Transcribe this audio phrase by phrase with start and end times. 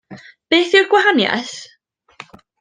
[0.53, 1.55] Beth yw'r gwahaniaeth?